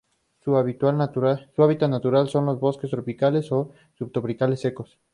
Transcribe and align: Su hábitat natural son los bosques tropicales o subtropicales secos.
Su 0.39 0.57
hábitat 0.57 0.95
natural 0.95 2.27
son 2.27 2.47
los 2.47 2.59
bosques 2.59 2.89
tropicales 2.89 3.51
o 3.51 3.69
subtropicales 3.93 4.59
secos. 4.61 4.97